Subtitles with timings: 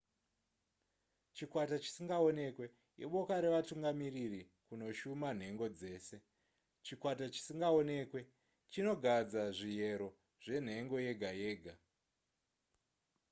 [1.35, 2.65] chikwata chisingaonekwe
[3.03, 6.17] iboka revatungamiriri kunoshuma nhengo dzese
[6.85, 8.19] chikwata chisingaonekwe
[8.71, 10.09] chinogadza zviyero
[10.43, 11.73] zvenhengo yega yega